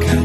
[0.00, 0.21] 가까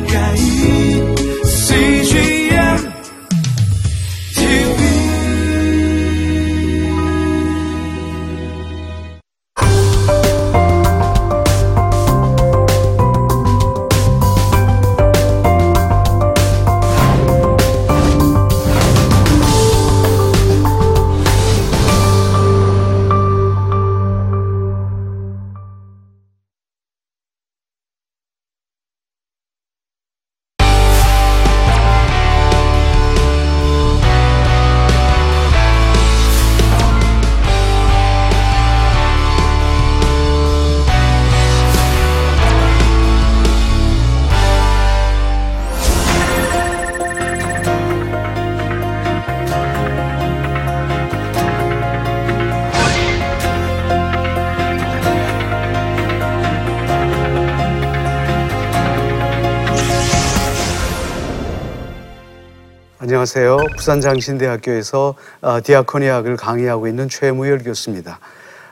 [63.27, 63.57] 안녕하세요.
[63.75, 68.19] 부산장신대학교에서 어, 디아코니학을 강의하고 있는 최무열 교수입니다.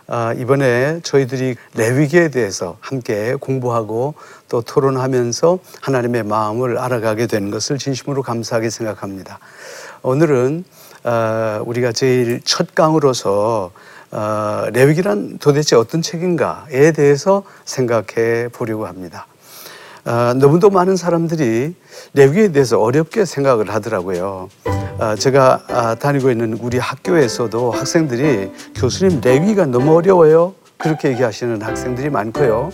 [0.07, 4.13] 아, 이번에 저희들이 레위기에 대해서 함께 공부하고
[4.47, 9.39] 또 토론하면서 하나님의 마음을 알아가게 된 것을 진심으로 감사하게 생각합니다.
[10.03, 10.63] 오늘은
[11.03, 13.71] 어, 우리가 제일 첫 강으로서
[14.11, 19.27] 어, 레위기란 도대체 어떤 책인가에 대해서 생각해 보려고 합니다.
[20.05, 21.73] 아, 너무도 많은 사람들이
[22.13, 24.49] 레위기에 대해서 어렵게 생각을 하더라고요.
[24.99, 30.53] 아, 제가 아, 다니고 있는 우리 학교에서도 학생들이 교수님 레위기가 너무 어려워요.
[30.77, 32.71] 그렇게 얘기하시는 학생들이 많고요.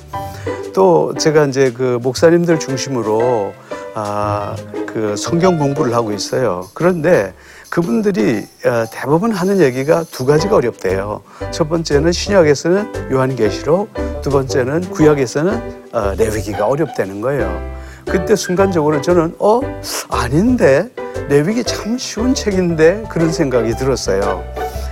[0.73, 3.53] 또 제가 이제 그 목사님들 중심으로
[3.95, 4.55] 아,
[4.87, 6.67] 그 성경 공부를 하고 있어요.
[6.73, 7.33] 그런데
[7.69, 11.21] 그분들이 어, 대부분 하는 얘기가 두 가지가 어렵대요.
[11.51, 13.89] 첫 번째는 신약에서는 요한계시록,
[14.21, 17.61] 두 번째는 구약에서는 어, 레위기가 어렵다는 거예요.
[18.05, 19.61] 그때 순간적으로 저는 어
[20.09, 20.89] 아닌데
[21.29, 24.43] 레위기 참 쉬운 책인데 그런 생각이 들었어요.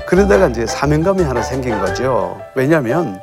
[0.07, 2.40] 그러다가 이제 사명감이 하나 생긴 거죠.
[2.56, 3.22] 왜냐하면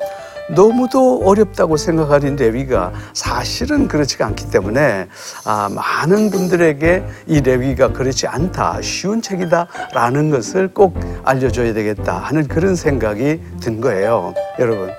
[0.48, 5.08] 너무도 어렵다고 생각하는 레위가 사실은 그렇지가 않기 때문에
[5.44, 12.76] 아, 많은 분들에게 이 레위가 그렇지 않다, 쉬운 책이다라는 것을 꼭 알려줘야 되겠다 하는 그런
[12.76, 14.90] 생각이 든 거예요, 여러분.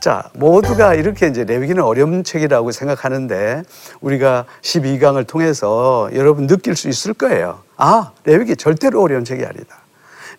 [0.00, 3.62] 자, 모두가 이렇게 이제 레위기는 어려운 책이라고 생각하는데
[4.00, 7.60] 우리가 12강을 통해서 여러분 느낄 수 있을 거예요.
[7.76, 9.81] 아, 레위기 절대로 어려운 책이 아니다.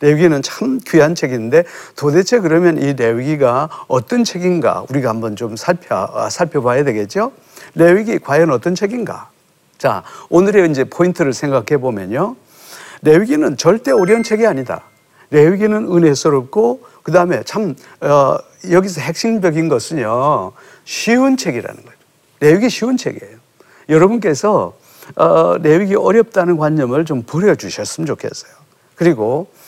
[0.01, 1.63] 레위기는 참 귀한 책인데
[1.95, 7.31] 도대체 그러면 이 레위기가 어떤 책인가 우리가 한번 좀 살펴 아, 살펴봐야 되겠죠.
[7.75, 9.29] 레위기 과연 어떤 책인가?
[9.77, 12.35] 자 오늘의 이제 포인트를 생각해 보면요.
[13.01, 14.83] 레위기는 절대 어려운 책이 아니다.
[15.31, 18.37] 레위기는 은혜스럽고 그 다음에 참 어,
[18.71, 20.53] 여기서 핵심적인 것은요
[20.85, 21.97] 쉬운 책이라는 거죠.
[22.39, 23.37] 레위기 쉬운 책이에요.
[23.89, 24.73] 여러분께서
[25.15, 28.51] 어, 레위기 어렵다는 관념을 좀 버려 주셨으면 좋겠어요.
[28.95, 29.62] 그리고 어,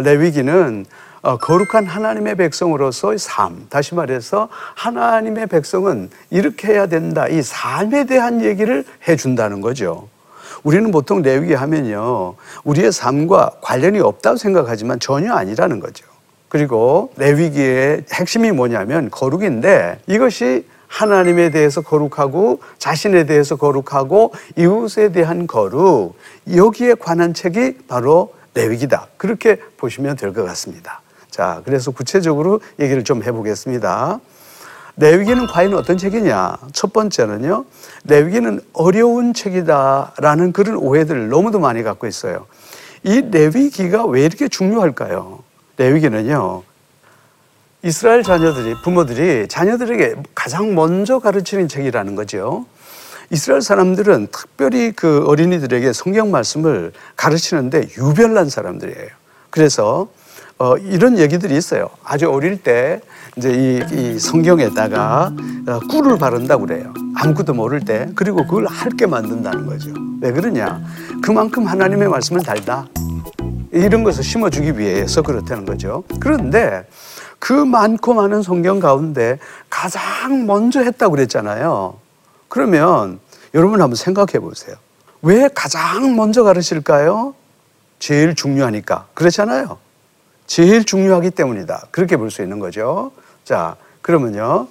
[0.00, 0.84] 레위기는
[1.22, 7.26] 어, 거룩한 하나님의 백성으로서의 삶, 다시 말해서 하나님의 백성은 이렇게 해야 된다.
[7.26, 10.08] 이 삶에 대한 얘기를 해준다는 거죠.
[10.62, 12.34] 우리는 보통 레위기 하면요.
[12.62, 16.06] 우리의 삶과 관련이 없다고 생각하지만 전혀 아니라는 거죠.
[16.48, 26.14] 그리고 레위기의 핵심이 뭐냐면 거룩인데 이것이 하나님에 대해서 거룩하고 자신에 대해서 거룩하고 이웃에 대한 거룩
[26.54, 28.35] 여기에 관한 책이 바로
[28.66, 29.08] 레위기다.
[29.16, 31.02] 그렇게 보시면 될 것 같습니다.
[31.30, 34.18] 자, 그래서 구체적으로 얘기를 좀 해보겠습니다.
[34.96, 36.56] 레위기는 과연 어떤 책이냐?
[36.72, 37.66] 첫 번째는요,
[38.04, 42.46] 레위기는 어려운 책이다라는 그런 오해들을 너무도 많이 갖고 있어요.
[43.02, 45.40] 이 레위기가 왜 이렇게 중요할까요?
[45.76, 46.62] 레위기는요,
[47.82, 52.64] 이스라엘 자녀들이, 부모들이 자녀들에게 가장 먼저 가르치는 책이라는 거죠.
[53.30, 59.08] 이스라엘 사람들은 특별히 그 어린이들에게 성경 말씀을 가르치는데 유별난 사람들이에요.
[59.50, 60.08] 그래서
[60.58, 61.90] 어, 이런 얘기들이 있어요.
[62.02, 63.00] 아주 어릴 때
[63.36, 65.32] 이제 이, 이 성경에다가
[65.66, 66.94] 어, 꿀을 바른다고 그래요.
[67.14, 68.08] 아무것도 모를 때.
[68.14, 69.92] 그리고 그걸 할게 만든다는 거죠.
[70.22, 70.80] 왜 그러냐?
[71.22, 72.86] 그만큼 하나님의 말씀은 달다.
[73.72, 76.04] 이런 것을 심어주기 위해서 그렇다는 거죠.
[76.20, 76.86] 그런데
[77.38, 79.38] 그 많고 많은 성경 가운데
[79.68, 82.05] 가장 먼저 했다고 그랬잖아요.
[82.48, 83.20] 그러면
[83.54, 84.76] 여러분 한번 생각해 보세요.
[85.22, 87.34] 왜 가장 먼저 가르칠까요?
[87.98, 89.06] 제일 중요하니까.
[89.14, 89.78] 그렇잖아요.
[90.46, 91.86] 제일 중요하기 때문이다.
[91.90, 93.12] 그렇게 볼 수 있는 거죠.
[93.44, 94.68] 자, 그러면요.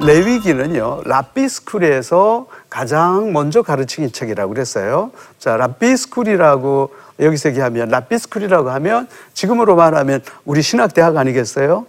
[0.00, 5.10] 레위기는요, rabbi school에서 가장 먼저 가르치는 책이라고 그랬어요.
[5.38, 6.90] 자, rabbi school이라고
[7.20, 11.86] 여기서 얘기하면, rabbi school이라고 하면 지금으로 말하면 우리 신학대학 아니겠어요?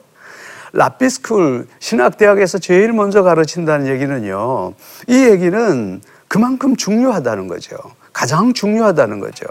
[0.76, 4.74] rabbi school 신학대학에서 제일 먼저 가르친다는 얘기는요.
[5.08, 7.78] 이 얘기는 그만큼 중요하다는 거죠.
[8.12, 9.46] 가장 중요하다는 거죠.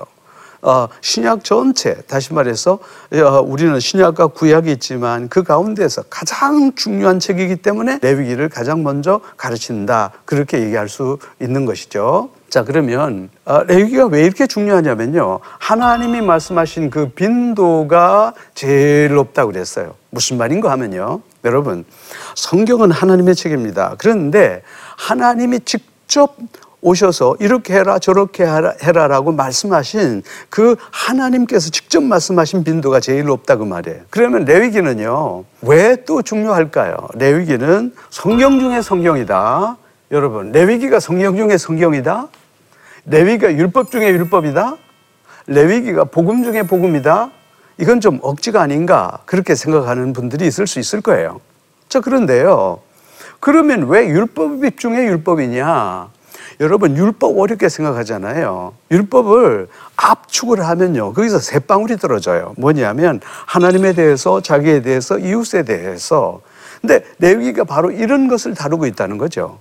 [0.65, 2.79] 어, 신약 전체 다시 말해서
[3.13, 10.13] 어, 우리는 신약과 구약이 있지만 그 가운데서 가장 중요한 책이기 때문에 레위기를 가장 먼저 가르친다
[10.25, 12.31] 그렇게 얘기할 수 있는 것이죠.
[12.49, 19.95] 자 그러면 어, 레위기가 왜 이렇게 중요하냐면요 하나님이 말씀하신 그 빈도가 제일 높다고 그랬어요.
[20.09, 21.85] 무슨 말인가 하면요 여러분
[22.37, 23.97] 성경은 하나님의 책입니다.
[23.99, 24.63] 그런데
[24.97, 26.37] 하나님이 직접
[26.85, 33.65] 오셔서 이렇게 해라 저렇게 해라, 라고 말씀하신 그 하나님께서 직접 말씀하신 빈도가 제일 높다 그
[33.65, 34.03] 말이에요.
[34.11, 36.95] 그러면 레위기는요 왜 또 중요할까요?
[37.15, 39.77] 레위기는 성경 중에 성경이다.
[40.11, 42.29] 여러분 레위기가 성경 중에 성경이다.
[43.07, 44.77] 레위기가 율법 중에 율법이다.
[45.47, 47.31] 레위기가 복음 중에 복음이다.
[47.79, 51.41] 이건 좀 억지가 아닌가 그렇게 생각하는 분들이 있을 수 있을 거예요.
[51.89, 52.81] 자 그런데요.
[53.41, 56.09] 그러면 왜 율법 중에 율법이냐?
[56.61, 58.73] 여러분 율법 어렵게 생각하잖아요.
[58.91, 61.13] 율법을 압축을 하면요.
[61.13, 62.55] 거기서 세 방울이 떨어져요.
[62.57, 66.41] 뭐냐면 하나님에 대해서 자기에 대해서 이웃에 대해서.
[66.81, 69.59] 근데 레위기가 바로 이런 것을 다루고 있다는 거죠.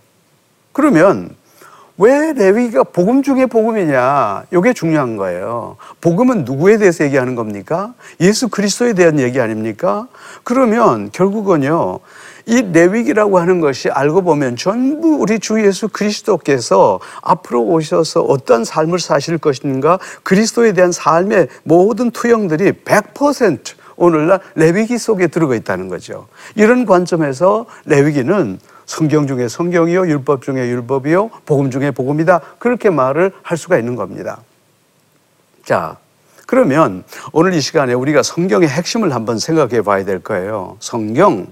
[0.74, 1.36] 그러면
[1.98, 4.46] 왜 레위기가 복음 중에 복음이냐?
[4.52, 5.78] 이게 중요한 거예요.
[6.02, 7.94] 복음은 누구에 대해서 얘기하는 겁니까?
[8.20, 10.08] 예수 그리스도에 대한 얘기 아닙니까?
[10.44, 12.00] 그러면 결국은요.
[12.46, 19.00] 이 레위기라고 하는 것이 알고 보면 전부 우리 주 예수 그리스도께서 앞으로 오셔서 어떤 삶을
[19.00, 26.28] 사실 것인가 그리스도에 대한 삶의 모든 투영들이 100% 오늘날 레위기 속에 들어가 있다는 거죠.
[26.56, 32.42] 이런 관점에서 레위기는 성경 중에 성경이요, 율법 중에 율법이요, 복음 중에 복음이다.
[32.60, 34.42] 그렇게 말을 할 수가 있는 겁니다.
[35.64, 35.98] 자,
[36.46, 40.76] 그러면 오늘 이 시간에 우리가 성경의 핵심을 한번 생각해 봐야 될 거예요.
[40.80, 41.48] 성경.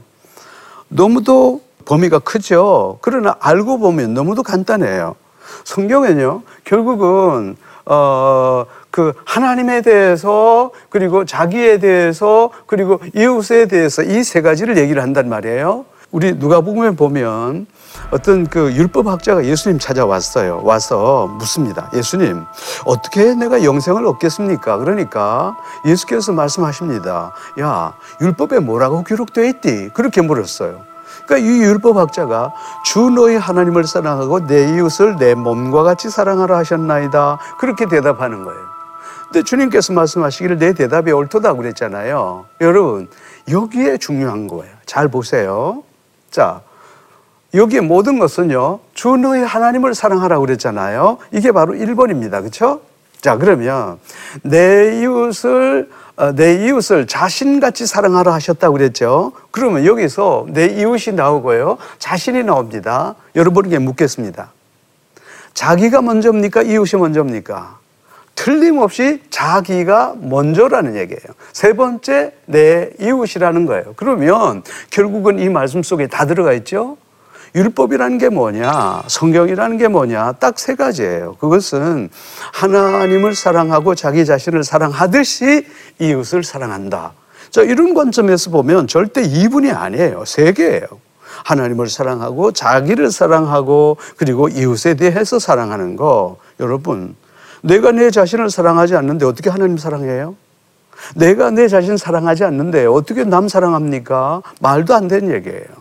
[0.92, 3.00] 너무도 범위가 크죠.
[3.02, 5.16] 그러나 알고 보면 너무도 간단해요.
[5.64, 7.56] 성경은요, 결국은,
[7.86, 15.30] 어, 그 하나님에 대해서 그리고 자기에 대해서 그리고 이웃에 대해서 이 세 가지를 얘기를 한단
[15.30, 15.86] 말이에요.
[16.12, 17.66] 우리 누가복음에 보면
[18.12, 20.62] 어떤 그 율법학자가 예수님 찾아왔어요.
[20.64, 21.90] 와서 묻습니다.
[21.94, 22.46] 예수님,
[22.86, 24.78] 어떻게 내가 영생을 얻겠습니까?
[24.78, 25.56] 그러니까
[25.86, 27.32] 예수께서 말씀하십니다.
[27.62, 29.92] 야, 율법에 뭐라고 기록되어 있디?
[29.94, 30.82] 그렇게 물었어요.
[31.26, 32.52] 그러니까 이 율법학자가
[32.84, 37.38] 주 너희 하나님을 사랑하고 내 이웃을 내 몸과 같이 사랑하라 하셨나이다.
[37.60, 38.60] 그렇게 대답하는 거예요.
[39.32, 42.46] 근데 주님께서 말씀하시기를 내 대답이 옳도다 그랬잖아요.
[42.60, 43.08] 여러분,
[43.50, 44.74] 여기에 중요한 거예요.
[44.86, 45.84] 잘 보세요.
[46.30, 46.62] 자,
[47.54, 51.18] 여기에 모든 것은요, 주 너희 하나님을 사랑하라고 그랬잖아요.
[51.32, 52.40] 이게 바로 1번입니다.
[52.40, 52.82] 그렇죠?
[53.20, 54.00] 자, 그러면
[54.42, 59.32] 내 이웃을 어, 내 이웃을 자신같이 사랑하라 하셨다고 그랬죠.
[59.50, 61.78] 그러면 여기서 내 이웃이 나오고요.
[62.00, 63.16] 자신이 나옵니다.
[63.36, 64.52] 여러분에게 묻겠습니다.
[65.54, 66.64] 자기가 먼저입니까?
[66.64, 67.80] 이웃이 먼저입니까?
[68.36, 71.22] 틀림없이 자기가 먼저라는 얘기예요.
[71.54, 73.94] 세 번째, 내 이웃이라는 거예요.
[73.96, 76.98] 그러면 결국은 이 말씀 속에 다 들어가 있죠?
[77.54, 79.04] 율법이라는 게 뭐냐?
[79.08, 80.34] 성경이라는 게 뭐냐?
[80.34, 81.36] 딱 세 가지예요.
[81.40, 82.10] 그것은
[82.54, 85.66] 하나님을 사랑하고 자기 자신을 사랑하듯이
[86.00, 87.14] 이웃을 사랑한다.
[87.50, 90.24] 자, 이런 관점에서 보면 절대 이분이 아니에요.
[90.26, 90.86] 세 개예요.
[91.44, 96.38] 하나님을 사랑하고 자기를 사랑하고 그리고 이웃에 대해서 사랑하는 거.
[96.60, 97.16] 여러분,
[97.62, 100.36] 내가 내 자신을 사랑하지 않는데 어떻게 하나님 사랑해요?
[101.16, 104.44] 내가 내 자신 사랑하지 않는데 어떻게 남 사랑합니까?
[104.60, 105.81] 말도 안 되는 얘기예요.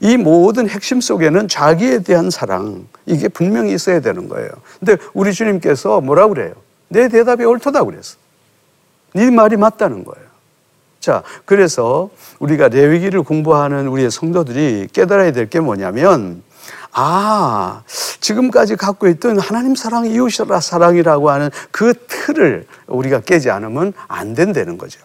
[0.00, 4.48] 이 모든 핵심 속에는 자기에 대한 사랑, 이게 분명히 있어야 되는 거예요.
[4.78, 6.52] 근데 우리 주님께서 뭐라 그래요?
[6.88, 8.16] 내 대답이 옳다 그랬어.
[9.14, 10.28] 네 말이 맞다는 거예요.
[11.00, 16.42] 자, 그래서 우리가 레위기를 공부하는 우리의 성도들이 깨달아야 될 게 뭐냐면
[16.92, 17.82] 아,
[18.20, 24.76] 지금까지 갖고 있던 하나님 사랑, 이웃이라 사랑이라고 하는 그 틀을 우리가 깨지 않으면 안 된다는
[24.78, 25.00] 거죠.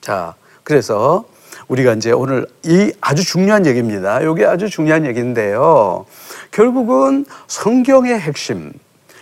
[0.00, 1.24] 자, 그래서
[1.72, 4.20] 우리가 이제 오늘 이 아주 중요한 얘기입니다.
[4.20, 6.04] 이게 아주 중요한 얘기인데요.
[6.50, 8.72] 결국은 성경의 핵심,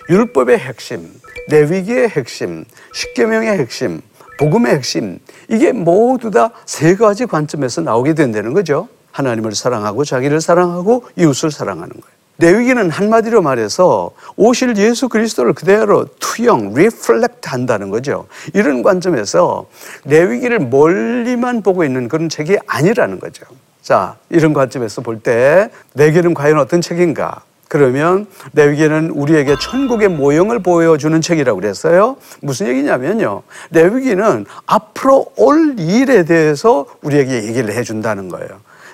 [0.09, 1.13] 율법의 핵심,
[1.49, 4.01] 레위기의 핵심, 십계명의 핵심,
[4.41, 8.89] 복음의 핵심 이게 모두 다 세 가지 관점에서 나오게 된다는 거죠.
[9.13, 12.20] 하나님을 사랑하고 자기를 사랑하고 이웃을 사랑하는 거예요.
[12.41, 18.27] 레위기는 한마디로 말해서 오실 예수 그리스도를 그대로 투영, reflect 한다는 거죠.
[18.55, 19.67] 이런 관점에서
[20.05, 23.45] 레위기를 멀리만 보고 있는 그런 책이 아니라는 거죠.
[23.83, 27.43] 자, 이런 관점에서 볼 때 내게는 과연 어떤 책인가?
[27.69, 32.17] 그러면 레위기는 우리에게 천국의 모형을 보여주는 책이라고 그랬어요.
[32.41, 33.43] 무슨 얘기냐면요.
[33.71, 38.49] 레위기는 앞으로 올 일에 대해서 우리에게 얘기를 해준다는 거예요.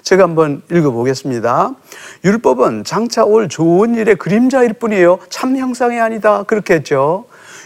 [0.06, 1.74] 제가 한번 읽어보겠습니다.
[2.24, 5.18] 율법은 장차 올 좋은 일의 그림자일 뿐이에요.
[5.30, 6.44] 참 형상이 아니다.
[6.44, 7.24] 그렇게 했죠.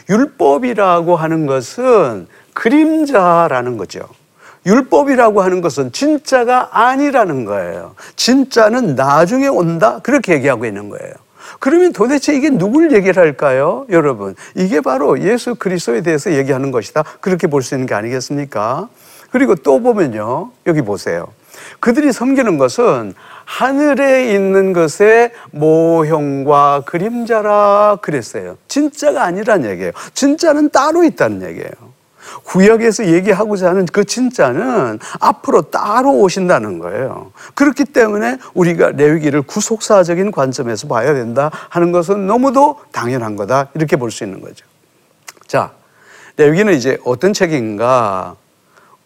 [0.08, 4.08] 율법이라고 하는 것은 그림자라는 거죠.
[4.64, 7.94] 율법이라고 하는 것은 진짜가 아니라는 거예요.
[8.16, 10.00] 진짜는 나중에 온다.
[10.02, 11.12] 그렇게 얘기하고 있는 거예요.
[11.58, 13.84] 그러면 도대체 이게 누굴 얘기를 할까요?
[13.90, 14.34] 여러분.
[14.54, 17.04] 이게 바로 예수 그리스도에 대해서 얘기하는 것이다.
[17.20, 18.88] 그렇게 볼 수 있는 게 아니겠습니까?
[19.30, 20.52] 그리고 또 보면요.
[20.66, 21.28] 여기 보세요.
[21.80, 23.14] 그들이 섬기는 것은
[23.44, 28.56] 하늘에 있는 것의 모형과 그림자라 그랬어요.
[28.68, 29.92] 진짜가 아니란 얘기예요.
[30.14, 31.90] 진짜는 따로 있다는 얘기예요.
[32.44, 37.32] 구약에서 얘기하고자 하는 그 진짜는 앞으로 따로 오신다는 거예요.
[37.54, 43.68] 그렇기 때문에 우리가 레위기를 구속사적인 관점에서 봐야 된다 하는 것은 너무도 당연한 거다.
[43.74, 44.64] 이렇게 볼 수 있는 거죠.
[45.46, 45.72] 자,
[46.36, 48.36] 레위기는 이제 어떤 책인가?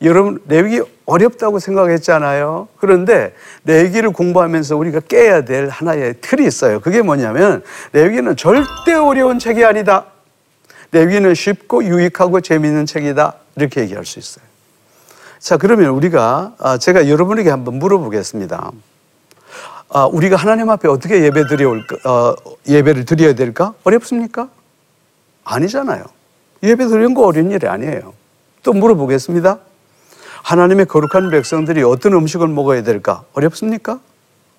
[0.04, 2.68] 여러분, 레위기 어렵다고 생각했잖아요.
[2.78, 3.34] 그런데
[3.64, 6.80] 레위기를 공부하면서 우리가 깨야 될 하나의 틀이 있어요.
[6.80, 10.06] 그게 뭐냐면 레위기는 절대 어려운 책이 아니다.
[10.92, 13.34] 레위기는 쉽고 유익하고 재미있는 책이다.
[13.56, 14.44] 이렇게 얘기할 수 있어요.
[15.38, 18.72] 자, 그러면 우리가 아, 제가 여러분에게 한번 물어보겠습니다.
[19.90, 22.34] 아, 우리가 하나님 앞에 어떻게 예배 드려올까, 어,
[22.66, 23.74] 예배를 드려야 될까?
[23.84, 24.48] 어렵습니까?
[25.44, 26.04] 아니잖아요.
[26.62, 28.14] 예배 드리는 거 어려운 일이 아니에요.
[28.62, 29.58] 또 물어보겠습니다.
[30.44, 33.24] 하나님의 거룩한 백성들이 어떤 음식을 먹어야 될까?
[33.32, 33.98] 어렵습니까?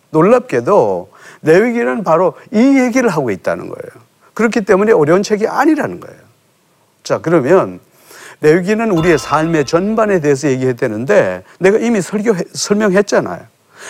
[0.09, 1.09] 놀랍게도
[1.43, 4.03] 레위기는 바로 이 얘기를 하고 있다는 거예요.
[4.33, 6.17] 그렇기 때문에 어려운 책이 아니라는 거예요.
[7.03, 7.79] 자, 그러면
[8.41, 13.41] 레위기는 우리의 삶의 전반에 대해서 얘기했다는데 내가 이미 설교 설명했잖아요.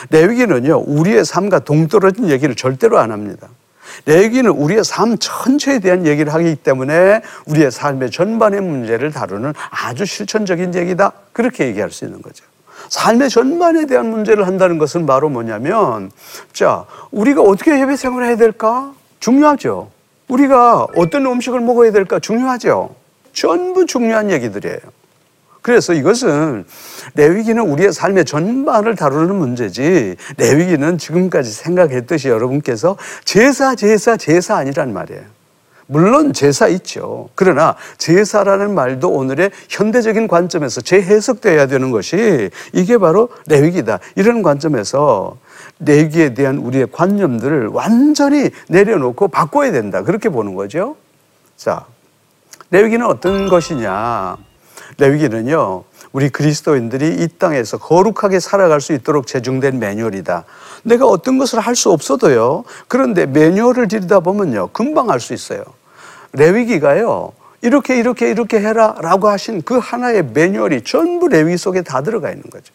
[0.09, 3.47] 레위기는요, 우리의 삶과 동떨어진 얘기를 절대로 안 합니다.
[4.05, 10.75] 레위기는 우리의 삶 전체에 대한 얘기를 하기 때문에 우리의 삶의 전반의 문제를 다루는 아주 실천적인
[10.75, 11.11] 얘기다.
[11.33, 12.45] 그렇게 얘기할 수 있는 거죠.
[12.89, 16.11] 삶의 전반에 대한 문제를 한다는 것은 바로 뭐냐면,
[16.53, 18.93] 자, 우리가 어떻게 예배 생활을 해야 될까?
[19.19, 19.89] 중요하죠.
[20.27, 22.19] 우리가 어떤 음식을 먹어야 될까?
[22.19, 22.95] 중요하죠.
[23.33, 24.79] 전부 중요한 얘기들이에요.
[25.65, 26.63] 그래서 이것은
[27.15, 35.23] 레위기는 우리의 삶의 전반을 다루는 문제지 레위기는 지금까지 생각했듯이 여러분께서 제사 제사 제사 아니란 말이에요.
[35.87, 37.29] 물론 제사 있죠.
[37.33, 43.97] 그러나 제사라는 말도 오늘의 현대적인 관점에서 재해석돼야 되는 것이 이게 바로 레위기다.
[44.15, 45.35] 이런 관점에서
[45.79, 50.03] 레위기에 대한 우리의 관념들을 완전히 내려놓고 바꿔야 된다.
[50.03, 50.95] 그렇게 보는 거죠.
[51.57, 51.87] 자,
[52.69, 54.44] 레위기는 어떤 것이냐?
[54.97, 60.45] 레위기는요, 우리 그리스도인들이 이 땅에서 거룩하게 살아갈 수 있도록 제정된 매뉴얼이다.
[60.83, 65.63] 내가 어떤 것을 할 수 없어도요, 그런데 매뉴얼을 들이다 보면요, 금방 알 수 있어요.
[66.33, 72.29] 레위기가요, 이렇게, 이렇게, 이렇게 해라 라고 하신 그 하나의 매뉴얼이 전부 레위기 속에 다 들어가
[72.29, 72.73] 있는 거죠.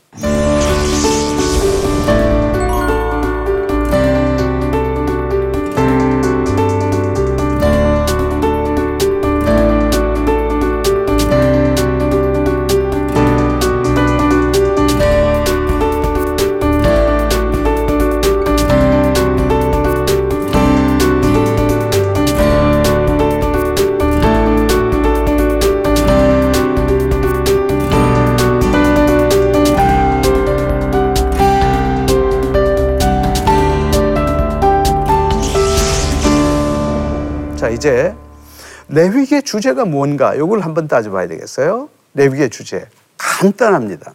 [38.91, 41.89] 레위기의 주제가 뭔가 이걸 한번 따져봐야 되겠어요.
[42.15, 44.15] 레위기의 주제 간단합니다.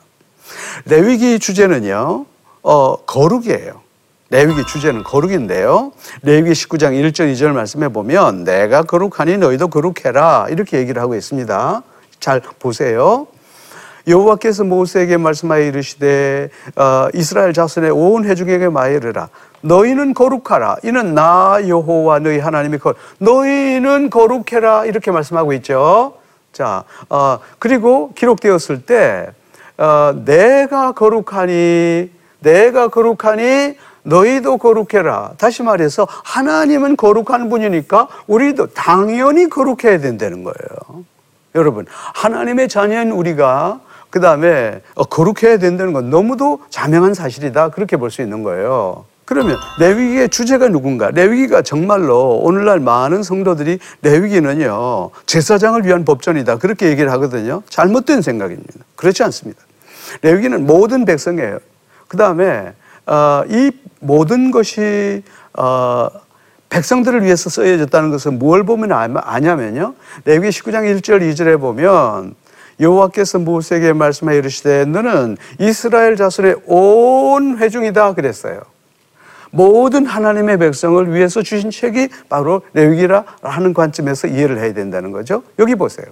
[0.85, 2.25] 레위기 주제는요,
[2.61, 3.81] 어, 거룩이에요.
[4.29, 5.91] 레위기 주제는 거룩인데요.
[6.23, 11.83] 레위기 19장 1절 2절 말씀해 보면 내가 거룩하니 너희도 거룩해라 이렇게 얘기를 하고 있습니다.
[12.19, 13.27] 잘 보세요.
[14.07, 19.29] 여호와께서 모세에게 말씀하여 이르시되 어, 이스라엘 자손의 온 회중에게 말하라
[19.61, 26.17] 너희는 거룩하라 이는 나 여호와 너희 하나님이 거 너희는 거룩해라 이렇게 말씀하고 있죠.
[26.53, 29.29] 자 어, 그리고 기록되었을 때
[29.77, 35.31] 어, 내가 거룩하니 내가 거룩하니 너희도 거룩해라.
[35.37, 41.03] 다시 말해서 하나님은 거룩한 분이니까 우리도 당연히 거룩해야 된다는 거예요.
[41.55, 43.79] 여러분, 하나님의 자녀인 우리가
[44.15, 44.79] 그 다음에
[45.09, 47.67] 거룩해야 된다는 건 너무도 자명한 사실이다.
[47.71, 49.03] 그렇게 볼 수 있는 거예요.
[49.25, 51.11] 그러면 레위기의 주제가 누군가?
[51.11, 56.59] 레위기가 정말로 오늘날 많은 성도들이 레위기는요, 제사장을 위한 법전이다.
[56.59, 57.61] 그렇게 얘기를 하거든요.
[57.67, 58.71] 잘못된 생각입니다.
[58.95, 59.61] 그렇지 않습니다.
[60.21, 61.59] 레위기는 모든 백성이에요.
[62.07, 62.71] 그 다음에
[63.07, 65.23] 어, 이 모든 것이
[65.57, 66.07] 어,
[66.69, 69.93] 백성들을 위해서 쓰여졌다는 것은 뭘 보면 아냐면요.
[70.23, 72.35] 레위기 19장 1절 2절에 보면
[72.79, 78.61] 여호와께서 모세에게 말씀하여 이르시되 너는 이스라엘 자손의 온 회중이다 그랬어요.
[79.51, 85.43] 모든 하나님의 백성을 위해서 주신 책이 바로 레위기라 하는 관점에서 이해를 해야 된다는 거죠.
[85.59, 86.07] 여기 보세요.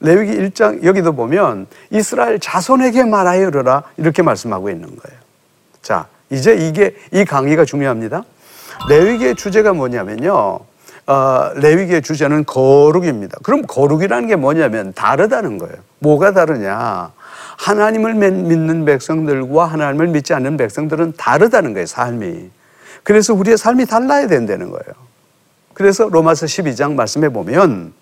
[0.00, 5.20] 레위기 1장 여기도 보면 이스라엘 자손에게 말하여라 이렇게 말씀하고 있는 거예요.
[5.82, 8.24] 자, 이제 이게 이 강의가 중요합니다.
[8.88, 10.60] 레위기의 주제가 뭐냐면요.
[11.10, 13.36] 어, 레위기의 주제는 거룩입니다.
[13.42, 15.74] 그럼 거룩이라는 게 뭐냐면 다르다는 거예요.
[15.98, 17.10] 뭐가 다르냐?
[17.58, 22.50] 하나님을 믿는 백성들과 하나님을 믿지 않는 백성들은 다르다는 거예요, 삶이.
[23.02, 24.94] 그래서 우리의 삶이 달라야 된다는 거예요.
[25.74, 27.92] 그래서 로마서 12장 말씀해 보면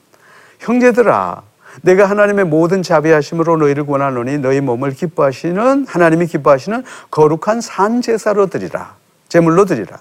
[0.58, 1.40] 형제들아
[1.80, 8.96] 내가 하나님의 모든 자비하심으로 너희를 권하노니 너희 몸을 기뻐하시는 하나님이 기뻐하시는 거룩한 산 제사로 드리라
[9.28, 10.00] 제물로 드리라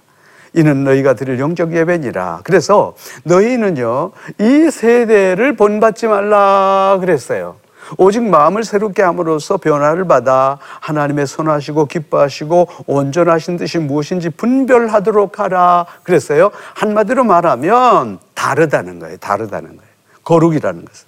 [0.58, 7.56] 이는 너희가 드릴 영적 예배니라 그래서 너희는요 이 세대를 본받지 말라 그랬어요
[7.98, 16.52] 오직 마음을 새롭게 함으로써 변화를 받아 하나님의 선하시고 기뻐하시고 온전하신 뜻이 무엇인지 분별하도록 하라 그랬어요
[16.74, 19.92] 한마디로 말하면 다르다는 거예요 다르다는 거예요
[20.26, 21.08] 거룩이라는 것은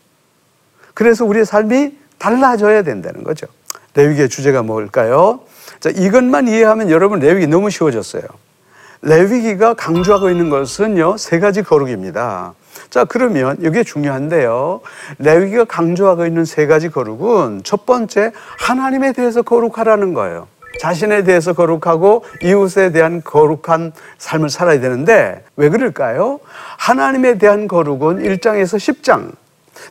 [0.94, 3.48] 그래서 우리의 삶이 달라져야 된다는 거죠.
[3.96, 5.40] 레위기의 주제가 뭘까요?
[5.80, 8.24] 자, 이것만 이해하면 여러분 레위기 너무 쉬워졌어요.
[9.02, 12.54] 레위기가 강조하고 있는 것은요, 세 가지 거룩입니다.
[12.90, 14.82] 자, 그러면 이게 중요한데요.
[15.20, 20.48] 레위기가 강조하고 있는 세 가지 거룩은 첫 번째, 하나님에 대해서 거룩하라는 거예요.
[20.80, 26.40] 자신에 대해서 거룩하고 이웃에 대한 거룩한 삶을 살아야 되는데 왜 그럴까요?
[26.78, 29.32] 하나님에 대한 거룩은 1장에서 10장,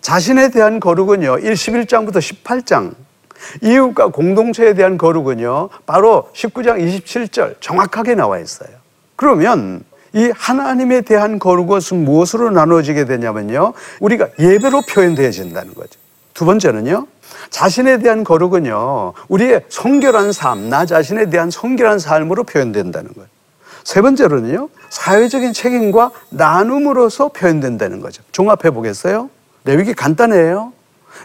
[0.00, 2.95] 자신에 대한 거룩은요, 11장부터 18장,
[3.62, 8.78] 이웃과 공동체에 대한 거룩은요, 바로 19장 27절 정확하게 나와 있어요.
[9.19, 9.83] 그러면
[10.13, 15.99] 이 하나님에 대한 거룩은 무엇으로 나누어지게 되냐면요, 우리가 예배로 표현되어진다는 거죠.
[16.35, 17.09] 두 번째는요,
[17.51, 23.29] 자신에 대한 거룩은요, 우리의 성결한 삶, 나 자신에 대한 성결한 삶으로 표현된다는 거예요.
[23.83, 28.23] 세 번째로는요, 사회적인 책임과 나눔으로서 표현된다는 거죠.
[28.31, 29.31] 종합해 보겠어요?
[29.64, 30.73] 레위기 간단해요.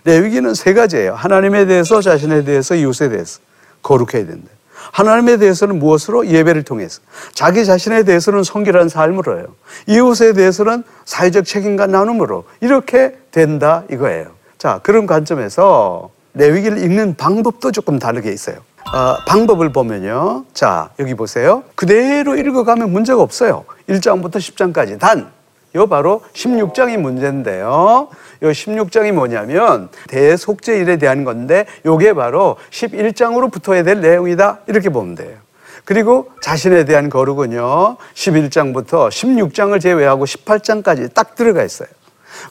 [0.03, 1.13] 레위기는 세 가지예요.
[1.13, 3.39] 하나님에 대해서, 자신에 대해서, 이웃에 대해서
[3.83, 4.49] 거룩해야 된다.
[4.91, 6.27] 하나님에 대해서는 무엇으로?
[6.27, 7.01] 예배를 통해서.
[7.33, 9.45] 자기 자신에 대해서는 성결한 삶으로요.
[9.87, 14.31] 이웃에 대해서는 사회적 책임과 나눔으로 이렇게 된다 이거예요.
[14.57, 18.57] 자, 그런 관점에서 레위기를 읽는 방법도 조금 다르게 있어요.
[18.93, 20.45] 어, 방법을 보면요.
[20.53, 21.63] 자, 여기 보세요.
[21.75, 23.65] 그대로 읽어가면 문제가 없어요.
[23.89, 24.99] 1장부터 10장까지.
[24.99, 25.31] 단,
[25.75, 28.07] 요 바로 16장이 문제인데요.
[28.41, 34.59] 요 16장이 뭐냐면 대속죄일에 대한 건데 요게 바로 11장으로 붙어야 될 내용이다.
[34.67, 35.37] 이렇게 보면 돼요.
[35.85, 37.97] 그리고 자신에 대한 거룩은요.
[38.13, 41.89] 11장부터 16장을 제외하고 18장까지 딱 들어가 있어요.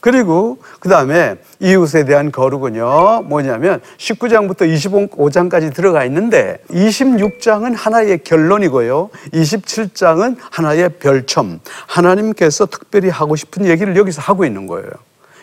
[0.00, 10.36] 그리고 그 다음에 이웃에 대한 거룩은요, 뭐냐면 19장부터 25장까지 들어가 있는데 26장은 하나의 결론이고요, 27장은
[10.50, 11.60] 하나의 별첨.
[11.86, 14.90] 하나님께서 특별히 하고 싶은 얘기를 여기서 하고 있는 거예요.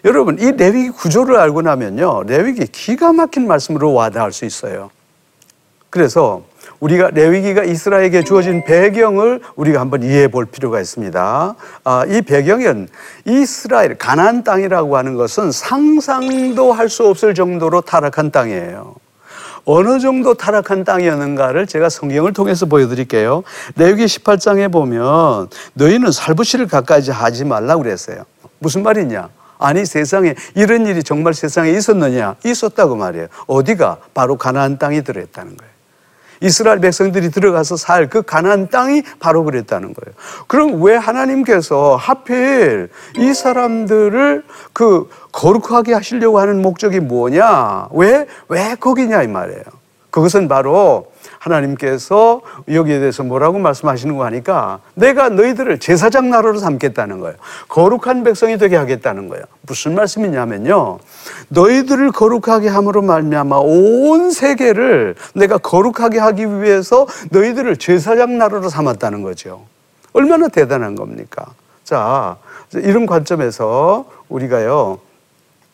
[0.05, 4.91] 여러분, 이 레위기 구조를 알고 나면요, 레위기 기가 막힌 말씀으로 와닿을 수 있어요.
[5.89, 6.43] 그래서
[6.79, 11.55] 우리가 레위기가 이스라엘에게 주어진 배경을 우리가 한번 이해해 볼 필요가 있습니다.
[11.83, 12.87] 아, 이 배경은
[13.25, 18.95] 이스라엘 가나안 땅이라고 하는 것은 상상도 할 수 없을 정도로 타락한 땅이에요.
[19.65, 23.43] 어느 정도 타락한 땅이었는가를 제가 성경을 통해서 보여드릴게요.
[23.75, 28.23] 레위기 18장에 보면 너희는 살부시를 가까이 하지 말라고 그랬어요.
[28.57, 29.29] 무슨 말이냐?
[29.59, 32.37] 아니 세상에 이런 일이 정말 세상에 있었느냐?
[32.43, 33.27] 있었다고 말이에요.
[33.45, 33.97] 어디가?
[34.15, 35.78] 바로 가나안 땅이 들어있다는 거예요.
[36.41, 40.15] 이스라엘 백성들이 들어가서 살 그 가나안 땅이 바로 그랬다는 거예요.
[40.47, 47.89] 그럼 왜 하나님께서 하필 이 사람들을 그 거룩하게 하시려고 하는 목적이 뭐냐?
[47.91, 49.23] 왜, 왜 거기냐?
[49.23, 49.63] 이 말이에요.
[50.09, 57.35] 그것은 바로 하나님께서 여기에 대해서 뭐라고 말씀하시는 거 하니까 내가 너희들을 제사장 나라로 삼겠다는 거예요.
[57.69, 59.43] 거룩한 백성이 되게 하겠다는 거예요.
[59.61, 60.99] 무슨 말씀이냐면요.
[61.49, 69.65] 너희들을 거룩하게 함으로 말미암아 온 세계를 내가 거룩하게 하기 위해서 너희들을 제사장 나라로 삼았다는 거죠.
[70.13, 71.45] 얼마나 대단한 겁니까?
[71.83, 72.37] 자,
[72.73, 74.99] 이런 관점에서 우리가요.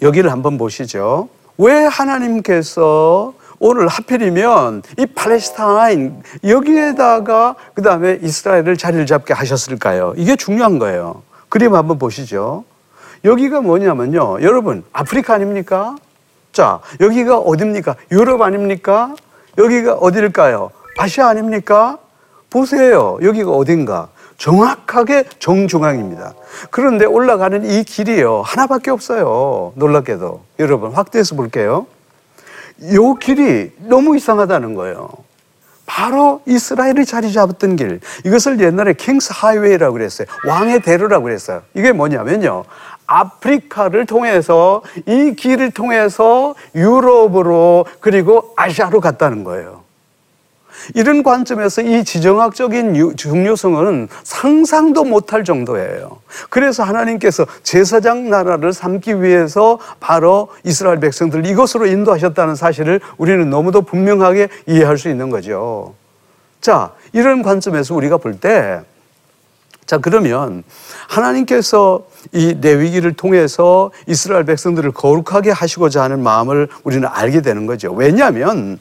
[0.02, 1.30] 여기를 한번 보시죠.
[1.58, 10.14] 왜 하나님께서 오늘 하필이면 이 팔레스타인 여기에다가 그 다음에 이스라엘을 자리를 잡게 하셨을까요?
[10.18, 11.24] 이게 중요한 거예요.
[11.50, 12.66] 그림 한번 보시죠.
[13.24, 14.42] 여기가 뭐냐면요.
[14.42, 15.96] 여러분, 아프리카 아닙니까?
[16.52, 17.96] 자, 여기가 어딥니까?
[18.12, 19.16] 유럽 아닙니까?
[19.58, 20.72] 여기가 어딜까요?
[20.98, 21.98] 아시아 아닙니까?
[22.50, 23.18] 보세요.
[23.22, 24.10] 여기가 어딘가.
[24.38, 26.34] 정확하게 정중앙입니다.
[26.70, 28.42] 그런데 올라가는 이 길이요.
[28.46, 29.74] 하나밖에 없어요.
[29.76, 30.42] 놀랍게도.
[30.60, 31.88] 여러분, 확대해서 볼게요.
[32.94, 35.10] 요 길이 너무 이상하다는 거예요.
[35.86, 38.00] 바로 이스라엘이 자리 잡았던 길.
[38.26, 40.28] 이것을 옛날에 킹스 하이웨이라고 그랬어요.
[40.48, 41.62] 왕의 대로라고 그랬어요.
[41.74, 42.66] 이게 뭐냐면요.
[43.08, 49.85] 아프리카를 통해서 이 길을 통해서 유럽으로 그리고 아시아로 갔다는 거예요.
[50.94, 56.20] 이런 관점에서 이 지정학적인 중요성은 상상도 못할 정도예요.
[56.50, 64.50] 그래서 하나님께서 제사장 나라를 삼기 위해서 바로 이스라엘 백성들 이것으로 인도하셨다는 사실을 우리는 너무도 분명하게
[64.68, 65.96] 이해할 수 있는 거죠.
[66.62, 68.82] 자, 이런 관점에서 우리가 볼 때,
[69.86, 70.64] 자, 그러면
[71.08, 77.94] 하나님께서 이 레위기를 통해서 이스라엘 백성들을 거룩하게 하시고자 하는 마음을 우리는 알게 되는 거죠.
[77.94, 78.80] 왜냐하면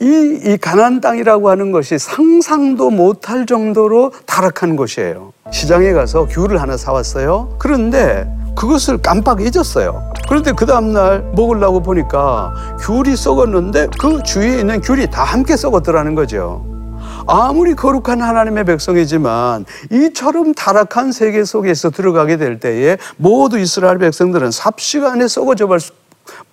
[0.00, 5.32] 이, 이 가난 땅이라고 하는 것이 상상도 못할 정도로 타락한 곳이에요.
[5.52, 7.56] 시장에 가서 귤을 하나 사왔어요.
[7.58, 10.12] 그런데 그것을 깜빡 잊었어요.
[10.28, 16.64] 그런데 그 다음날 먹으려고 보니까 귤이 썩었는데 그 주위에 있는 귤이 다 함께 썩었더라는 거죠.
[17.26, 25.28] 아무리 거룩한 하나님의 백성이지만 이처럼 타락한 세계 속에서 들어가게 될 때에 모두 이스라엘 백성들은 삽시간에
[25.28, 25.66] 썩어져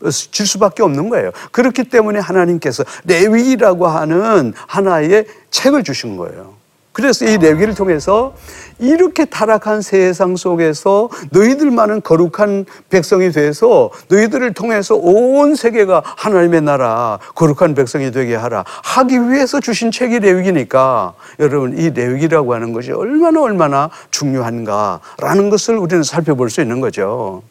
[0.09, 1.31] 질 수밖에 없는 거예요.
[1.51, 6.61] 그렇기 때문에 하나님께서 레위라고 하는 하나의 책을 주신 거예요.
[6.93, 8.33] 그래서 이 레위를 통해서
[8.77, 17.75] 이렇게 타락한 세상 속에서 너희들만은 거룩한 백성이 돼서 너희들을 통해서 온 세계가 하나님의 나라 거룩한
[17.75, 23.89] 백성이 되게 하라 하기 위해서 주신 책이 레위기니까 여러분 이 레위기라고 하는 것이 얼마나 얼마나
[24.09, 27.43] 중요한가라는 것을 우리는 살펴볼 수 있는 거죠.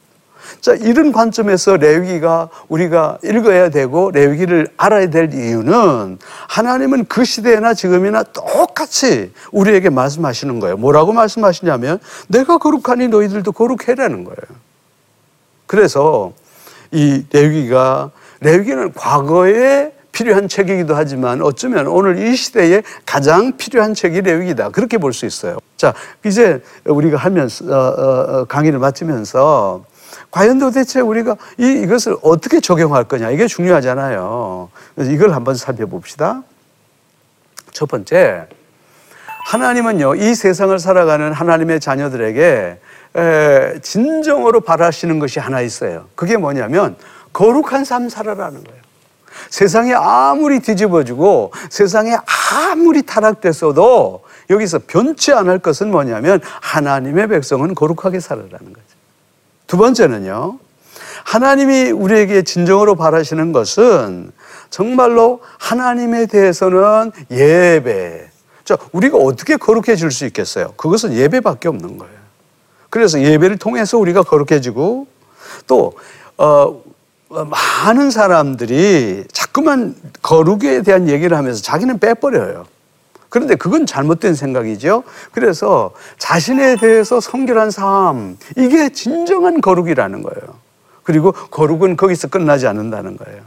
[0.60, 6.18] 자, 이런 관점에서 레위기가 우리가 읽어야 되고 레위기를 알아야 될 이유는
[6.48, 10.76] 하나님은 그 시대나 지금이나 똑같이 우리에게 말씀하시는 거예요.
[10.76, 14.60] 뭐라고 말씀하시냐면 내가 거룩하니 너희들도 거룩해라는 거예요.
[15.66, 16.32] 그래서
[16.90, 24.70] 이 레위기가 레위기는 과거에 필요한 책이기도 하지만 어쩌면 오늘 이 시대에 가장 필요한 책이 레위기다.
[24.70, 25.58] 그렇게 볼 수 있어요.
[25.76, 25.94] 자,
[26.26, 29.84] 이제 우리가 하면서 어, 어, 어 강의를 마치면서
[30.30, 34.70] 과연 도대체 우리가 이, 이것을 어떻게 적용할 거냐 이게 중요하잖아요.
[34.94, 36.42] 그래서 이걸 한번 살펴봅시다.
[37.72, 38.46] 첫 번째,
[39.46, 42.78] 하나님은요 이 세상을 살아가는 하나님의 자녀들에게
[43.16, 46.06] 에, 진정으로 바라시는 것이 하나 있어요.
[46.14, 46.96] 그게 뭐냐면
[47.32, 48.80] 거룩한 삶 살아라는 거예요.
[49.48, 52.16] 세상이 아무리 뒤집어지고 세상에
[52.62, 58.99] 아무리 타락됐어도 여기서 변치 않을 것은 뭐냐면 하나님의 백성은 거룩하게 살아라는 거죠.
[59.70, 60.58] 두 번째는요.
[61.22, 64.32] 하나님이 우리에게 진정으로 바라시는 것은
[64.68, 68.30] 정말로 하나님에 대해서는 예배.
[68.64, 70.72] 자, 우리가 어떻게 거룩해질 수 있겠어요?
[70.76, 72.14] 그것은 예배밖에 없는 거예요.
[72.90, 75.06] 그래서 예배를 통해서 우리가 거룩해지고
[75.68, 75.92] 또,
[76.36, 76.82] 어,
[77.28, 82.66] 많은 사람들이 자꾸만 거룩에 대한 얘기를 하면서 자기는 빼버려요.
[83.30, 85.04] 그런데 그건 잘못된 생각이죠.
[85.32, 90.58] 그래서 자신에 대해서 성결한 삶, 이게 진정한 거룩이라는 거예요.
[91.02, 93.40] 그리고 거룩은 거기서 끝나지 않는다는 거예요.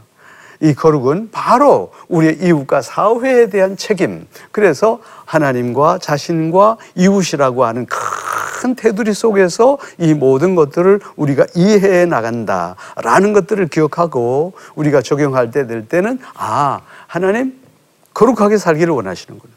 [0.60, 4.26] 이 거룩은 바로 우리의 이웃과 사회에 대한 책임.
[4.50, 13.66] 그래서 하나님과 자신과 이웃이라고 하는 큰 테두리 속에서 이 모든 것들을 우리가 이해해 나간다라는 것들을
[13.68, 17.54] 기억하고 우리가 적용할 때 될 때는 아, 하나님
[18.14, 19.52] 거룩하게 살기를 원하시는구나.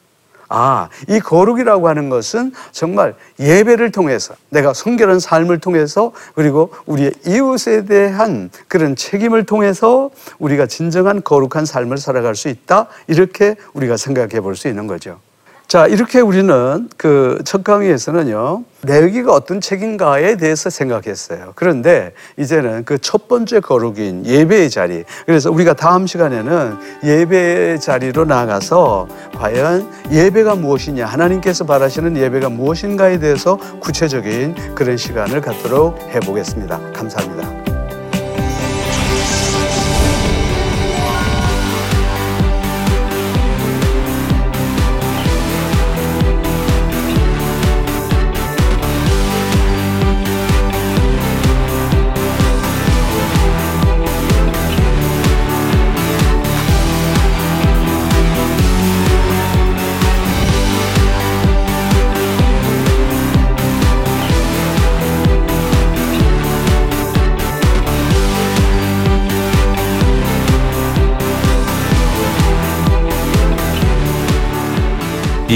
[0.50, 7.86] 아, 이 거룩이라고 하는 것은 정말 예배를 통해서 내가 성결한 삶을 통해서 그리고 우리의 이웃에
[7.86, 12.88] 대한 그런 책임을 통해서 우리가 진정한 거룩한 삶을 살아갈 수 있다.
[13.08, 15.20] 이렇게 우리가 생각해 볼 수 있는 거죠.
[15.68, 21.52] 자, 이렇게 우리는 그 첫 강의에서는요, 레위기가 어떤 책인가에 대해서 생각했어요.
[21.56, 25.04] 그런데 이제는 그 첫 번째 거룩인 예배의 자리.
[25.26, 33.58] 그래서 우리가 다음 시간에는 예배의 자리로 나가서 과연 예배가 무엇이냐, 하나님께서 바라시는 예배가 무엇인가에 대해서
[33.82, 36.80] 구체적인 그런 시간을 갖도록 해보겠습니다.
[36.94, 37.77] 감사합니다.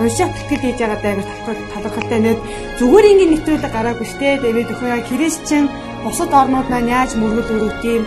[0.00, 1.14] уншаад тэтгэл хийж байгаа даа
[1.72, 2.38] талархалтай нэг
[2.78, 5.64] зүгээр ингээд нэвтрүүлэг гараагүй штэ тэгээд өхөө яа христчэн
[6.04, 8.02] бусад орнууд маань яаж мөргөл өрөвд юм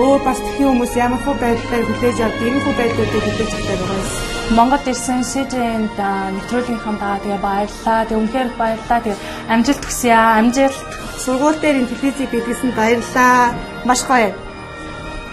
[0.00, 4.00] өөр бас тхэн хүмүүс ямар хөө байдлаар хүлээж авд ийм хөө байдлуудыг хүлээж авдаг байгаа
[4.00, 4.32] юм.
[4.56, 6.00] Монгол ирсэн СЖН-д
[6.36, 8.00] нэвтрүүлгийнхаа тэгээ баярлалаа.
[8.08, 9.00] Тэг үнхээр баярлалаа.
[9.04, 9.16] Тэг
[9.52, 10.40] амжилт хүсье аа.
[10.40, 10.88] Амжилт.
[11.24, 13.52] Сургууль дээр ин телевизийг бидлсэн баярлаа.
[13.84, 14.32] Маш гоё.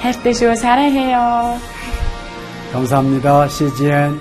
[0.03, 0.55] хайртай шүү.
[0.55, 1.59] 사랑해요.
[2.71, 3.47] 감사합니다.
[3.47, 4.19] CGN